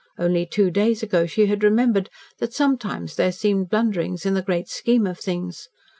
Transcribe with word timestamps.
Only 0.17 0.47
two 0.47 0.71
days 0.71 1.03
ago 1.03 1.27
she 1.27 1.45
had 1.45 1.63
remembered 1.63 2.09
that 2.39 2.55
sometimes 2.55 3.17
there 3.17 3.31
seemed 3.31 3.69
blunderings 3.69 4.25
in 4.25 4.33
the 4.33 4.41
great 4.41 4.67
Scheme 4.67 5.05
of 5.05 5.19
things. 5.19 5.69